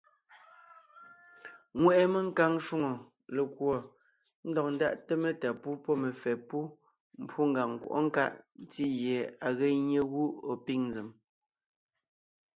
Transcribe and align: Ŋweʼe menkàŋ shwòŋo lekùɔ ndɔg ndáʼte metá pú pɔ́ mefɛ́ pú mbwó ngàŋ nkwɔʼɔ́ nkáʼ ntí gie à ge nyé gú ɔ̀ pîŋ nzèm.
Ŋweʼe 1.81 2.03
menkàŋ 2.13 2.53
shwòŋo 2.65 2.91
lekùɔ 3.35 3.75
ndɔg 4.47 4.67
ndáʼte 4.75 5.13
metá 5.23 5.49
pú 5.61 5.69
pɔ́ 5.83 5.95
mefɛ́ 6.01 6.35
pú 6.47 6.57
mbwó 7.21 7.41
ngàŋ 7.51 7.69
nkwɔʼɔ́ 7.75 8.01
nkáʼ 8.07 8.31
ntí 8.61 8.83
gie 8.99 9.19
à 9.45 9.47
ge 9.57 9.67
nyé 9.87 10.01
gú 10.11 10.23
ɔ̀ 10.49 10.55
pîŋ 10.65 10.81
nzèm. 10.89 11.09